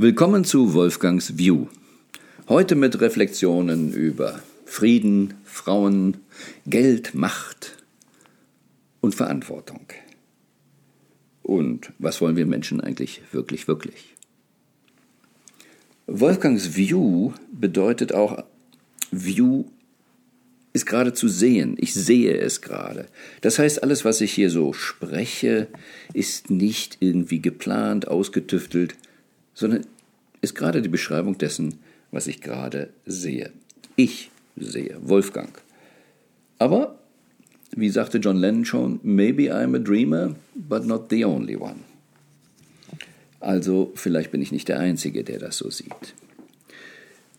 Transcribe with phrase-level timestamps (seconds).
[0.00, 1.66] Willkommen zu Wolfgangs View.
[2.48, 6.18] Heute mit Reflexionen über Frieden, Frauen,
[6.66, 7.82] Geld, Macht
[9.00, 9.86] und Verantwortung.
[11.42, 14.14] Und was wollen wir Menschen eigentlich wirklich, wirklich?
[16.06, 18.44] Wolfgangs View bedeutet auch,
[19.10, 19.64] View
[20.74, 21.74] ist gerade zu sehen.
[21.76, 23.06] Ich sehe es gerade.
[23.40, 25.66] Das heißt, alles, was ich hier so spreche,
[26.14, 28.94] ist nicht irgendwie geplant, ausgetüftelt,
[29.58, 29.84] sondern
[30.40, 31.80] ist gerade die Beschreibung dessen,
[32.12, 33.50] was ich gerade sehe.
[33.96, 35.50] Ich sehe, Wolfgang.
[36.60, 37.00] Aber,
[37.74, 41.80] wie sagte John Lennon schon, maybe I'm a dreamer, but not the only one.
[43.40, 46.14] Also vielleicht bin ich nicht der Einzige, der das so sieht.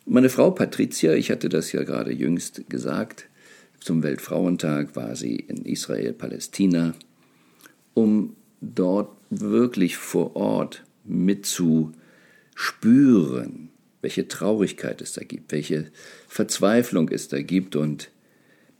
[0.05, 3.29] Meine Frau Patricia, ich hatte das ja gerade jüngst gesagt,
[3.79, 6.95] zum Weltfrauentag war sie in Israel, Palästina,
[7.93, 11.93] um dort wirklich vor Ort mitzu
[12.59, 13.69] spüren,
[14.01, 15.85] welche Traurigkeit es da gibt, welche
[16.27, 18.11] Verzweiflung es da gibt und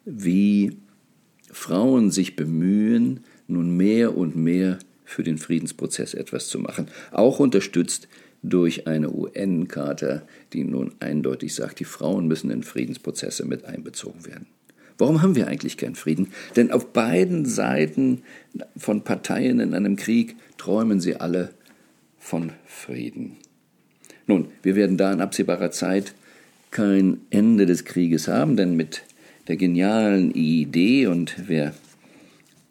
[0.03, 0.75] wie
[1.49, 8.09] Frauen sich bemühen, nun mehr und mehr für den Friedensprozess etwas zu machen, auch unterstützt
[8.43, 14.47] durch eine UN-Charta, die nun eindeutig sagt, die Frauen müssen in Friedensprozesse mit einbezogen werden.
[14.97, 16.33] Warum haben wir eigentlich keinen Frieden?
[16.57, 18.23] Denn auf beiden Seiten
[18.75, 21.53] von Parteien in einem Krieg träumen sie alle
[22.17, 23.37] von Frieden.
[24.29, 26.13] Nun, wir werden da in absehbarer Zeit
[26.69, 29.01] kein Ende des Krieges haben, denn mit
[29.47, 31.73] der genialen Idee und wer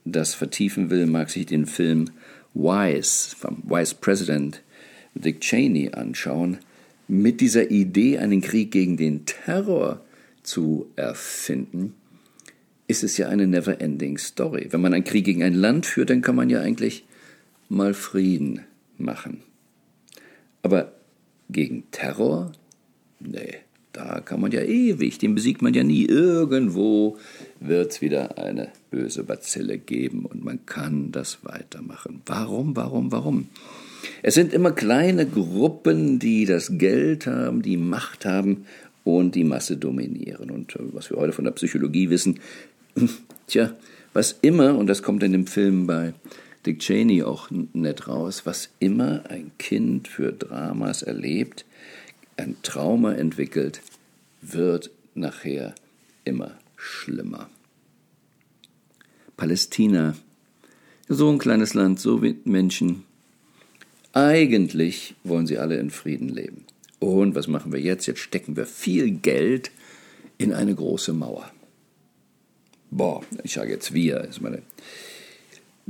[0.05, 2.11] das vertiefen will, mag sich den Film
[2.55, 4.62] Wise vom Vice President
[5.17, 6.59] Dick Cheney anschauen.
[7.09, 10.00] Mit dieser Idee, einen Krieg gegen den Terror
[10.45, 11.95] zu erfinden,
[12.87, 14.69] ist es ja eine never-ending Story.
[14.70, 17.05] Wenn man einen Krieg gegen ein Land führt, dann kann man ja eigentlich
[17.69, 18.61] mal Frieden
[18.97, 19.43] machen.
[20.62, 20.93] Aber
[21.48, 22.52] gegen Terror?
[23.20, 23.54] Nee,
[23.92, 26.04] da kann man ja ewig, den besiegt man ja nie.
[26.04, 27.16] Irgendwo
[27.60, 32.22] wird es wieder eine böse Bazille geben und man kann das weitermachen.
[32.26, 33.48] Warum, warum, warum?
[34.22, 38.66] Es sind immer kleine Gruppen, die das Geld haben, die Macht haben
[39.04, 40.50] und die Masse dominieren.
[40.50, 42.41] Und äh, was wir heute von der Psychologie wissen,
[43.47, 43.72] tja,
[44.12, 46.14] was immer, und das kommt in dem Film bei
[46.69, 51.65] Dick Cheney auch nett raus, was immer ein Kind für Dramas erlebt,
[52.37, 53.81] ein Trauma entwickelt,
[54.43, 55.75] wird nachher
[56.25, 57.49] immer schlimmer.
[59.39, 60.15] Palästina,
[61.09, 63.05] so ein kleines Land, so wie Menschen.
[64.12, 66.67] Eigentlich wollen sie alle in Frieden leben.
[66.99, 68.05] Und was machen wir jetzt?
[68.05, 69.71] Jetzt stecken wir viel Geld
[70.37, 71.50] in eine große Mauer.
[72.91, 74.61] Boah, ich sage jetzt wir, ist meine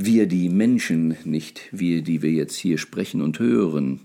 [0.00, 3.98] wir die Menschen, nicht wir, die wir jetzt hier sprechen und hören.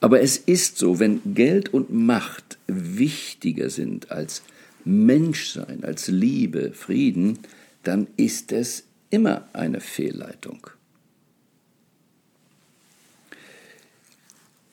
[0.00, 4.42] Aber es ist so, wenn Geld und Macht wichtiger sind als
[4.86, 7.38] Menschsein, als Liebe, Frieden,
[7.82, 10.68] dann ist es immer eine Fehlleitung.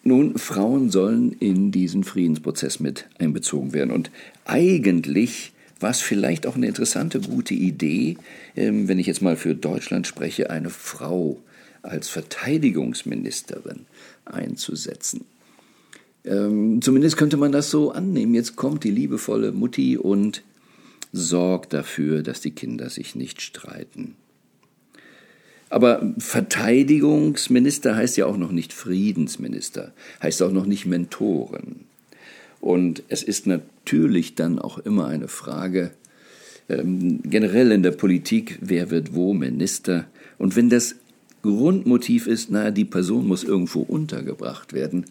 [0.04, 3.92] Nun, Frauen sollen in diesen Friedensprozess mit einbezogen werden.
[3.92, 4.12] Und
[4.46, 8.18] eigentlich war es vielleicht auch eine interessante, gute Idee,
[8.56, 11.40] ähm, wenn ich jetzt mal für Deutschland spreche, eine Frau
[11.82, 13.86] als Verteidigungsministerin
[14.26, 15.26] einzusetzen.
[16.24, 18.34] Ähm, zumindest könnte man das so annehmen.
[18.34, 20.44] Jetzt kommt die liebevolle Mutti und
[21.12, 24.16] sorgt dafür, dass die Kinder sich nicht streiten.
[25.70, 31.86] Aber Verteidigungsminister heißt ja auch noch nicht Friedensminister, heißt auch noch nicht Mentoren.
[32.66, 35.92] Und es ist natürlich dann auch immer eine Frage,
[36.68, 40.08] ähm, generell in der Politik, wer wird wo Minister.
[40.40, 40.96] Und wenn das
[41.44, 45.06] Grundmotiv ist, naja, die Person muss irgendwo untergebracht werden,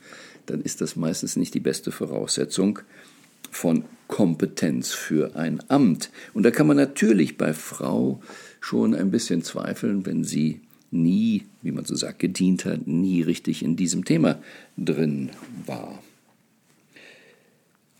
[0.46, 2.80] dann ist das meistens nicht die beste Voraussetzung
[3.52, 6.10] von Kompetenz für ein Amt.
[6.32, 8.20] Und da kann man natürlich bei Frau
[8.60, 10.60] schon ein bisschen zweifeln, wenn sie
[10.90, 14.42] nie, wie man so sagt, gedient hat, nie richtig in diesem Thema
[14.76, 15.30] drin
[15.66, 16.02] war.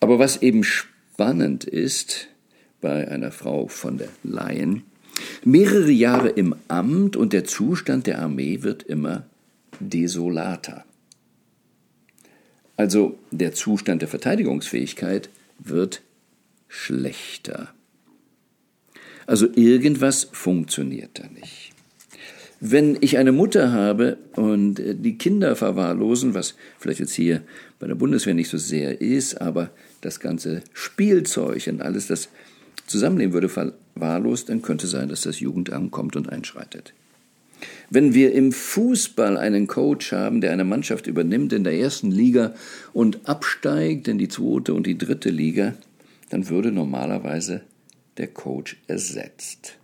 [0.05, 2.29] Aber was eben spannend ist
[2.83, 4.83] bei einer Frau von der Leyen,
[5.47, 9.25] mehrere Jahre im Amt und der Zustand der Armee wird immer
[9.81, 10.85] desolater.
[12.77, 16.03] Also der Zustand der Verteidigungsfähigkeit wird
[16.69, 17.73] schlechter.
[19.27, 21.75] Also irgendwas funktioniert da nicht.
[22.61, 27.43] Wenn ich eine Mutter habe und äh, die Kinder verwahrlosen, was vielleicht jetzt hier
[27.79, 29.71] bei der Bundeswehr nicht so sehr ist, aber
[30.05, 32.29] das ganze Spielzeug und alles das
[32.87, 36.93] Zusammenleben würde verwahrlost, dann könnte sein, dass das Jugendamt kommt und einschreitet.
[37.91, 42.55] Wenn wir im Fußball einen Coach haben, der eine Mannschaft übernimmt in der ersten Liga
[42.93, 45.75] und absteigt in die zweite und die dritte Liga,
[46.31, 47.63] dann würde normalerweise
[48.17, 49.77] der Coach ersetzt.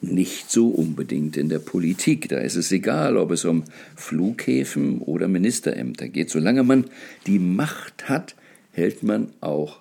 [0.00, 2.28] Nicht so unbedingt in der Politik.
[2.28, 3.64] Da ist es egal, ob es um
[3.96, 6.30] Flughäfen oder Ministerämter geht.
[6.30, 6.84] Solange man
[7.26, 8.36] die Macht hat,
[8.78, 9.80] hält man auch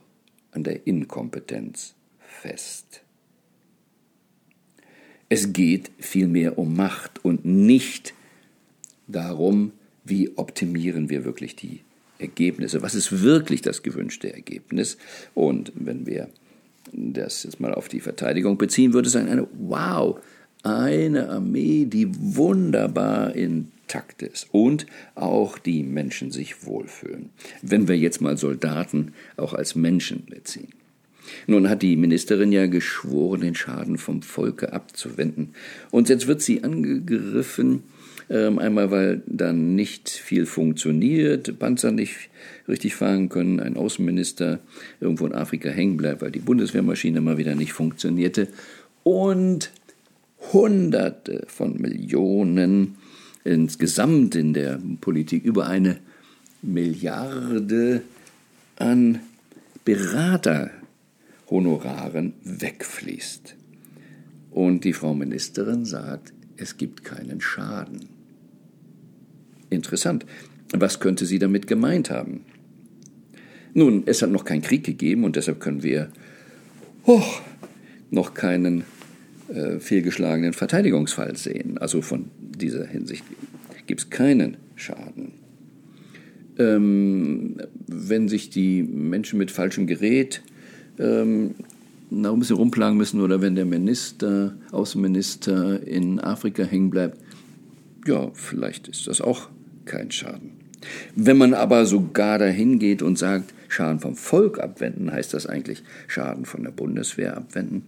[0.52, 3.02] an der Inkompetenz fest.
[5.30, 8.14] Es geht vielmehr um Macht und nicht
[9.08, 9.72] darum,
[10.04, 11.82] wie optimieren wir wirklich die
[12.18, 12.82] Ergebnisse.
[12.82, 14.98] Was ist wirklich das gewünschte Ergebnis?
[15.36, 16.30] Und wenn wir
[16.92, 20.20] das jetzt mal auf die Verteidigung beziehen, würde es sein, eine, wow,
[20.68, 24.86] eine Armee, die wunderbar intakt ist und
[25.16, 27.30] auch die Menschen sich wohlfühlen.
[27.62, 30.74] Wenn wir jetzt mal Soldaten auch als Menschen beziehen.
[31.46, 35.54] Nun hat die Ministerin ja geschworen, den Schaden vom Volke abzuwenden.
[35.92, 37.84] Und jetzt wird sie angegriffen,
[38.30, 42.30] ähm, einmal weil dann nicht viel funktioniert, Panzer nicht
[42.68, 44.60] richtig fahren können, ein Außenminister
[45.00, 48.48] irgendwo in Afrika hängen bleibt, weil die Bundeswehrmaschine mal wieder nicht funktionierte.
[49.04, 49.72] Und
[50.54, 52.96] Hunderte von Millionen
[53.44, 55.98] insgesamt in der Politik über eine
[56.62, 58.02] Milliarde
[58.78, 59.20] an
[59.86, 60.72] Berater
[61.50, 63.56] Honoraren wegfließt.
[64.52, 68.10] Und die Frau Ministerin sagt, es gibt keinen Schaden.
[69.70, 70.26] Interessant.
[70.74, 72.42] Was könnte sie damit gemeint haben?
[73.74, 76.12] Nun, es hat noch keinen Krieg gegeben und deshalb können wir
[77.06, 77.24] oh,
[78.10, 78.84] noch keinen
[79.50, 81.78] äh, fehlgeschlagenen Verteidigungsfall sehen.
[81.78, 83.24] Also von dieser Hinsicht
[83.86, 85.34] gibt es keinen Schaden.
[86.58, 87.58] Ähm,
[87.88, 90.42] wenn sich die Menschen mit falschem Gerät
[91.00, 91.56] ähm,
[92.10, 97.18] noch ein bisschen rumplagen müssen oder wenn der Minister, Außenminister in Afrika hängen bleibt,
[98.06, 99.50] ja, vielleicht ist das auch
[99.86, 100.52] kein Schaden.
[101.16, 105.84] Wenn man aber sogar dahin geht und sagt, Schaden vom Volk abwenden, heißt das eigentlich
[106.08, 107.84] Schaden von der Bundeswehr abwenden,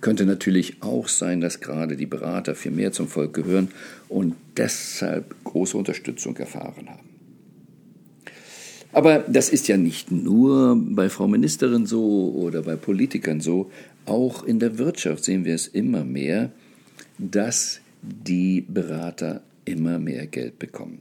[0.00, 3.68] könnte natürlich auch sein, dass gerade die Berater viel mehr zum Volk gehören
[4.08, 7.08] und deshalb große Unterstützung erfahren haben.
[8.92, 13.70] Aber das ist ja nicht nur bei Frau Ministerin so oder bei Politikern so.
[14.06, 16.50] Auch in der Wirtschaft sehen wir es immer mehr,
[17.18, 21.00] dass die Berater immer mehr Geld bekommen.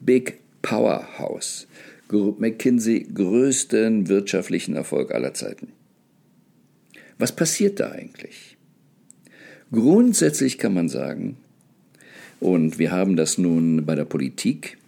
[0.00, 1.66] Big Powerhouse.
[2.10, 5.68] McKinsey größten wirtschaftlichen Erfolg aller Zeiten.
[7.18, 8.56] Was passiert da eigentlich?
[9.70, 11.36] Grundsätzlich kann man sagen,
[12.40, 14.78] und wir haben das nun bei der Politik,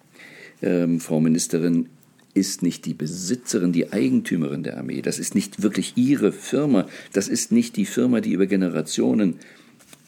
[0.63, 1.89] ähm, Frau Ministerin
[2.35, 5.03] ist nicht die Besitzerin, die Eigentümerin der Armee.
[5.03, 6.87] Das ist nicht wirklich ihre Firma.
[7.13, 9.37] Das ist nicht die Firma, die über Generationen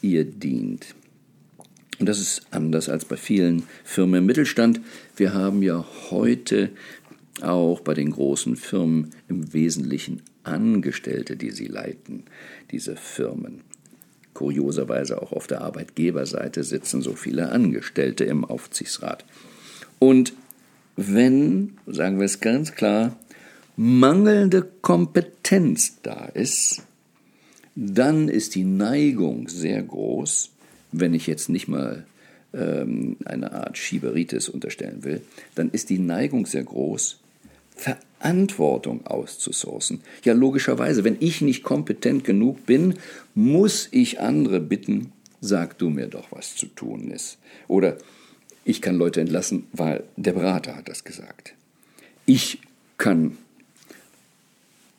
[0.01, 0.93] ihr dient.
[1.99, 4.81] Und das ist anders als bei vielen Firmen im Mittelstand.
[5.15, 6.69] Wir haben ja heute
[7.41, 12.23] auch bei den großen Firmen im Wesentlichen Angestellte, die sie leiten,
[12.71, 13.61] diese Firmen.
[14.33, 19.25] Kurioserweise auch auf der Arbeitgeberseite sitzen so viele Angestellte im Aufsichtsrat.
[19.99, 20.33] Und
[20.95, 23.15] wenn, sagen wir es ganz klar,
[23.75, 26.83] mangelnde Kompetenz da ist,
[27.75, 30.51] dann ist die Neigung sehr groß,
[30.91, 32.05] wenn ich jetzt nicht mal
[32.53, 35.21] ähm, eine Art Schieberitis unterstellen will,
[35.55, 37.19] dann ist die Neigung sehr groß,
[37.77, 40.01] Verantwortung auszusourcen.
[40.23, 42.95] Ja, logischerweise, wenn ich nicht kompetent genug bin,
[43.35, 47.37] muss ich andere bitten, sag du mir doch, was zu tun ist.
[47.67, 47.97] Oder
[48.65, 51.53] ich kann Leute entlassen, weil der Berater hat das gesagt.
[52.25, 52.59] Ich
[52.97, 53.37] kann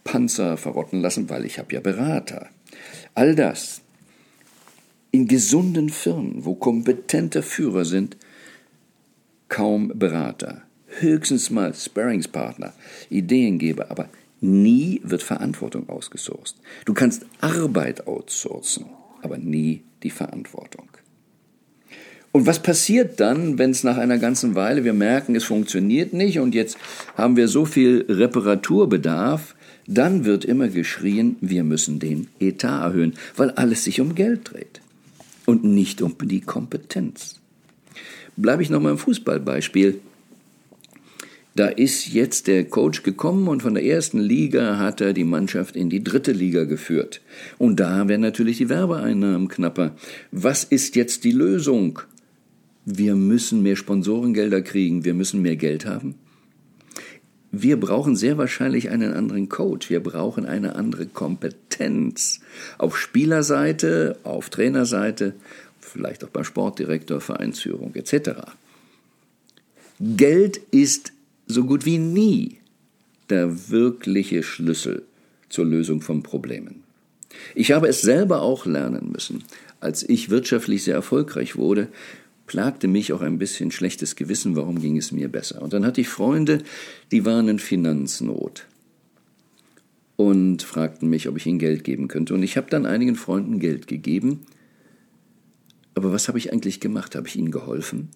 [0.05, 2.49] Panzer verrotten lassen, weil ich habe ja Berater.
[3.15, 3.83] All das
[5.11, 8.17] in gesunden Firmen, wo kompetente Führer sind,
[9.49, 10.63] kaum Berater,
[11.01, 12.73] höchstens mal Sparringspartner,
[13.11, 14.09] Ideengeber, aber
[14.41, 16.57] nie wird Verantwortung ausgesourced.
[16.85, 18.87] Du kannst Arbeit outsourcen,
[19.23, 20.89] aber nie die Verantwortung.
[22.31, 26.39] Und was passiert dann, wenn es nach einer ganzen Weile wir merken, es funktioniert nicht
[26.39, 26.77] und jetzt
[27.17, 33.51] haben wir so viel Reparaturbedarf, dann wird immer geschrien, wir müssen den Etat erhöhen, weil
[33.53, 34.83] alles sich um Geld dreht
[35.47, 37.41] und nicht um die Kompetenz.
[38.37, 40.01] Bleibe ich nochmal im Fußballbeispiel.
[41.59, 45.75] Da ist jetzt der Coach gekommen und von der ersten Liga hat er die Mannschaft
[45.75, 47.21] in die dritte Liga geführt.
[47.59, 49.97] Und da werden natürlich die Werbeeinnahmen knapper.
[50.31, 52.01] Was ist jetzt die Lösung?
[52.91, 56.15] wir müssen mehr Sponsorengelder kriegen, wir müssen mehr Geld haben.
[57.51, 62.41] Wir brauchen sehr wahrscheinlich einen anderen Coach, wir brauchen eine andere Kompetenz
[62.79, 65.35] auf Spielerseite, auf Trainerseite,
[65.81, 68.31] vielleicht auch beim Sportdirektor, Vereinsführung etc.
[70.01, 71.13] Geld ist
[71.49, 72.59] so gut wie nie
[73.31, 75.03] der wirkliche Schlüssel
[75.49, 76.85] zur Lösung von Problemen.
[77.55, 79.45] Ich habe es selber auch lernen müssen.
[79.81, 81.89] Als ich wirtschaftlich sehr erfolgreich wurde,
[82.47, 85.63] plagte mich auch ein bisschen schlechtes Gewissen, warum ging es mir besser.
[85.63, 86.63] Und dann hatte ich Freunde,
[87.13, 88.67] die waren in Finanznot
[90.17, 92.35] und fragten mich, ob ich ihnen Geld geben könnte.
[92.35, 94.41] Und ich habe dann einigen Freunden Geld gegeben.
[95.95, 97.15] Aber was habe ich eigentlich gemacht?
[97.15, 98.09] Habe ich ihnen geholfen?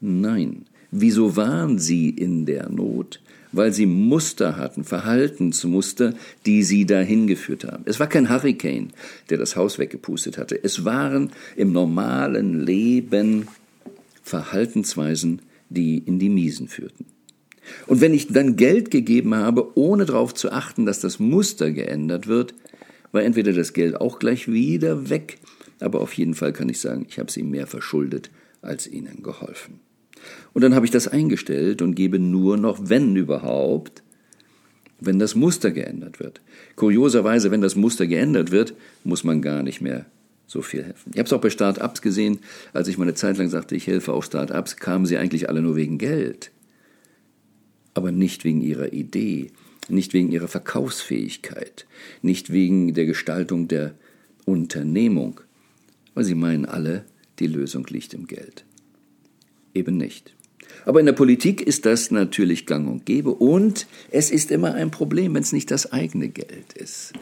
[0.00, 0.66] Nein.
[0.98, 3.20] Wieso waren sie in der Not?
[3.52, 6.14] Weil sie Muster hatten, Verhaltensmuster,
[6.46, 7.82] die sie dahin geführt haben.
[7.84, 8.92] Es war kein Hurricane,
[9.28, 10.58] der das Haus weggepustet hatte.
[10.62, 13.46] Es waren im normalen Leben
[14.22, 17.04] Verhaltensweisen, die in die Miesen führten.
[17.86, 22.26] Und wenn ich dann Geld gegeben habe, ohne darauf zu achten, dass das Muster geändert
[22.26, 22.54] wird,
[23.12, 25.40] war entweder das Geld auch gleich wieder weg,
[25.78, 28.30] aber auf jeden Fall kann ich sagen, ich habe sie mehr verschuldet
[28.62, 29.80] als ihnen geholfen.
[30.52, 34.02] Und dann habe ich das eingestellt und gebe nur noch, wenn überhaupt,
[35.00, 36.40] wenn das Muster geändert wird.
[36.74, 40.06] Kurioserweise, wenn das Muster geändert wird, muss man gar nicht mehr
[40.46, 41.10] so viel helfen.
[41.12, 42.38] Ich habe es auch bei Start-ups gesehen,
[42.72, 45.60] als ich mal eine Zeit lang sagte, ich helfe auch Start-ups, kamen sie eigentlich alle
[45.60, 46.50] nur wegen Geld
[47.96, 49.50] aber nicht wegen ihrer Idee,
[49.88, 51.86] nicht wegen ihrer Verkaufsfähigkeit,
[52.22, 53.94] nicht wegen der Gestaltung der
[54.44, 55.40] Unternehmung,
[56.14, 57.04] weil sie meinen alle,
[57.38, 58.65] die Lösung liegt im Geld.
[59.76, 60.32] Eben nicht.
[60.86, 64.90] Aber in der Politik ist das natürlich gang und gäbe und es ist immer ein
[64.90, 67.12] Problem, wenn es nicht das eigene Geld ist.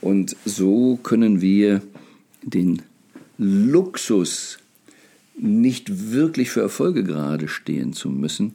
[0.00, 1.82] Und so können wir
[2.42, 2.82] den
[3.38, 4.58] Luxus,
[5.36, 8.54] nicht wirklich für Erfolge gerade stehen zu müssen,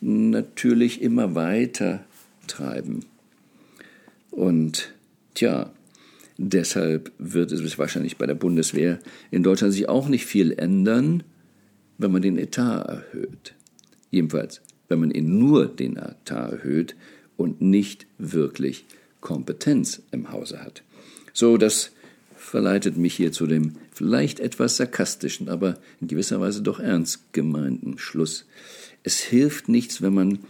[0.00, 2.04] natürlich immer weiter
[2.48, 3.04] treiben.
[4.32, 4.92] Und
[5.34, 5.70] tja,
[6.36, 8.98] deshalb wird es wahrscheinlich bei der Bundeswehr
[9.30, 11.22] in Deutschland sich auch nicht viel ändern,
[12.02, 13.54] wenn man den Etat erhöht.
[14.10, 16.96] Jedenfalls, wenn man ihn nur den Etat erhöht
[17.36, 18.84] und nicht wirklich
[19.20, 20.82] Kompetenz im Hause hat.
[21.32, 21.92] So, das
[22.36, 27.98] verleitet mich hier zu dem vielleicht etwas sarkastischen, aber in gewisser Weise doch ernst gemeinten
[27.98, 28.46] Schluss.
[29.02, 30.40] Es hilft nichts, wenn man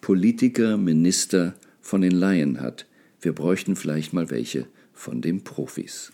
[0.00, 2.86] Politiker, Minister von den Laien hat.
[3.20, 6.12] Wir bräuchten vielleicht mal welche von den Profis.